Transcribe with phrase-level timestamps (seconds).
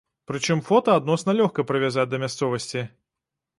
[0.29, 2.87] Прычым фота адносна лёгка прывязаць да мясцовасці.